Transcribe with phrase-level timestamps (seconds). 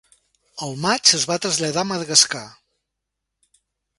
[0.67, 2.43] Al maig es va traslladar a Madagascar.